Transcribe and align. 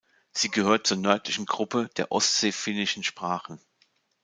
Sie 0.31 0.49
gehört 0.49 0.87
zur 0.87 0.97
nördlichen 0.97 1.45
Gruppe 1.45 1.87
der 1.95 2.11
ostseefinnischen 2.11 3.03
Sprachen. 3.03 3.61